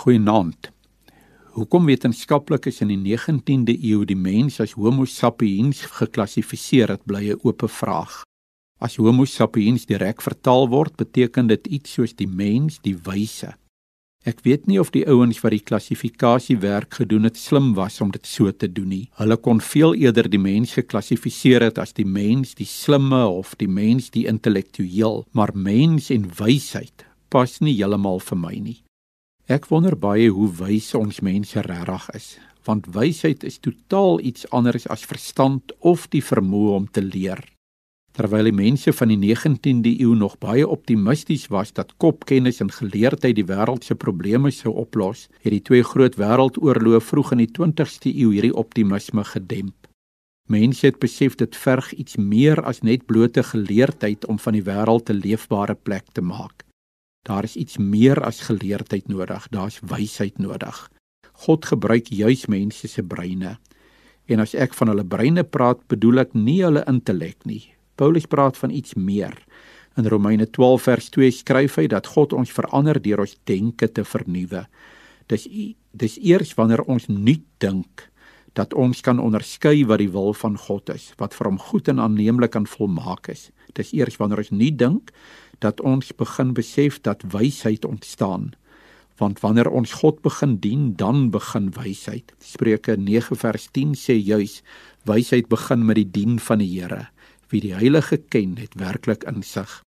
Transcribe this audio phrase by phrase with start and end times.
[0.00, 0.70] Goeienaand.
[1.52, 7.40] Hoekom wetenskaplikes in die 19de eeu die mens as Homo sapiens geklassifiseer het, bly 'n
[7.44, 8.22] oop vraag.
[8.80, 13.52] As Homo sapiens direk vertaal word, beteken dit iets soos die mens, die wyse.
[14.24, 18.10] Ek weet nie of die ouens wat die klassifikasie werk gedoen het slim was om
[18.10, 19.10] dit so te doen nie.
[19.18, 23.68] Hulle kon veel eerder die mens geklassifiseer het as die mens, die slimme of die
[23.68, 28.80] mens, die intellektueel, maar mens en wysheid pas nie heeltemal vir my nie.
[29.50, 32.26] Ek wonder baie hoe wys ons mense regtig is,
[32.68, 37.42] want wysheid is totaal iets anders as verstand of die vermoë om te leer.
[38.14, 43.40] Terwyl die mense van die 19de eeu nog baie optimisties was dat kopkennis en geleerdheid
[43.40, 48.14] die wêreld se probleme sou oplos, het die twee groot wêreldoorloë vroeg in die 20ste
[48.14, 49.90] eeu hierdie optimisme gedemp.
[50.46, 55.10] Mense het besef dit verg iets meer as net blote geleerdheid om van die wêreld
[55.10, 56.69] 'n leefbare plek te maak.
[57.28, 60.90] Daar is iets meer as geleerdheid nodig, daar's wysheid nodig.
[61.44, 63.58] God gebruik juis mense se breine.
[64.30, 67.62] En as ek van hulle breine praat, bedoel ek nie hulle intellek nie.
[68.00, 69.36] Paulus praat van iets meer.
[69.98, 74.04] In Romeine 12 vers 2 skryf hy dat God ons verander deur ons denke te
[74.06, 74.64] vernuwe.
[75.28, 75.46] Dis
[75.90, 78.06] dis eers wanneer ons nuut dink
[78.58, 82.00] dat ons kan onderskei wat die wil van God is, wat vir hom goed en
[82.02, 83.50] aanneemlik en volmaak is.
[83.74, 85.12] Dis eers wanneer ons nuut dink
[85.60, 88.52] dat ons begin besef dat wysheid ontstaan.
[89.20, 92.32] Want wanneer ons God begin dien, dan begin wysheid.
[92.40, 94.62] Spreuke 9 vers 10 sê juis
[95.04, 97.08] wysheid begin met die dien van die Here.
[97.52, 99.82] Wie die Heilige ken, het werklik insig.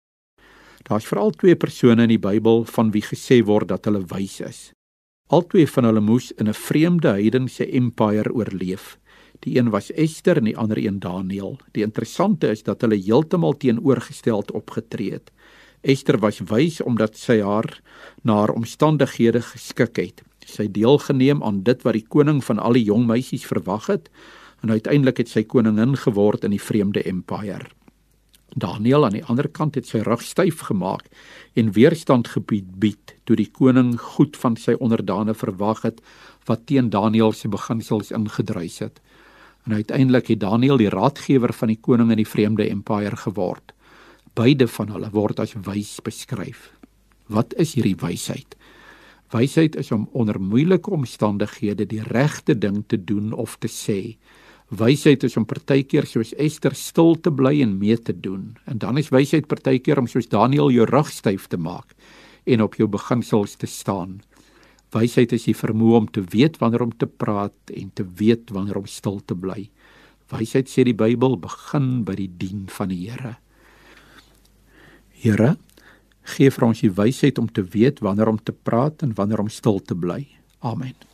[0.88, 4.60] Daar's veral twee persone in die Bybel van wie gesê word dat hulle wys is.
[5.30, 8.98] Albei van hulle moes in 'n vreemde heidense empire oorleef.
[9.40, 11.58] Die een was Ester en die ander een Daniël.
[11.72, 15.30] Die interessante is dat hulle heeltemal teenoorgesteld opgetree het.
[15.80, 17.80] Ester was wys omdat sy haar
[18.22, 20.22] na haar omstandighede geskik het.
[20.44, 24.10] Sy deelgeneem aan dit wat die koning van al die jong meisies verwag het
[24.60, 27.70] en uiteindelik het sy koningin geword in die vreemde empire.
[28.50, 31.06] Daniel aan die ander kant het sy rug styf gemaak
[31.56, 36.02] en weerstand gebied bied toe die koning goed van sy onderdane verwag het
[36.50, 39.00] wat teen Daniel se beginsels ingedruis het.
[39.64, 43.74] En uiteindelik het Daniel die raadgewer van die koning in die vreemde empire geword.
[44.34, 46.70] Beide van hulle word as wys beskryf.
[47.26, 48.56] Wat is hierdie wysheid?
[49.30, 54.16] Wysheid is om onder moeilike omstandighede die regte ding te doen of te sê.
[54.70, 58.56] Wysheid is om partykeer soos Ester stil te bly en mee te doen.
[58.70, 61.94] En dan is wysheid partykeer om soos Daniël jou rug styf te maak
[62.46, 64.20] en op jou beginsels te staan.
[64.94, 68.80] Wysheid is die vermoë om te weet wanneer om te praat en te weet wanneer
[68.80, 69.68] om stil te bly.
[70.30, 73.36] Wysheid sê die Bybel begin by die dien van die Here.
[75.20, 75.54] Here,
[76.34, 79.52] gee vir ons die wysheid om te weet wanneer om te praat en wanneer om
[79.52, 80.24] stil te bly.
[80.60, 81.09] Amen.